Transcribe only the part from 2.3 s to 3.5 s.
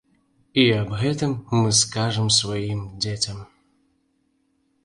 сваім дзецям.